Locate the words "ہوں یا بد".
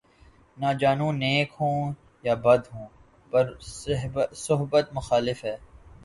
1.59-2.61